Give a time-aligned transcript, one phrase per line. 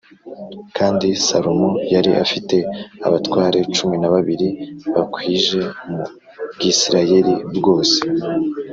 [0.77, 2.55] Kandi Salomo yari afite
[3.07, 4.47] abatware cumi na babiri
[4.93, 6.03] bakwijwe mu
[6.53, 7.99] Bwisirayeli bwose